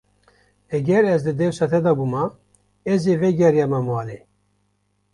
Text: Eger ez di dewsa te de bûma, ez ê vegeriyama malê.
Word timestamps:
Eger 0.77 1.05
ez 1.09 1.19
di 1.25 1.33
dewsa 1.39 1.65
te 1.71 1.79
de 1.85 1.93
bûma, 1.97 2.23
ez 2.93 3.03
ê 3.13 3.15
vegeriyama 3.21 3.79
malê. 3.87 4.19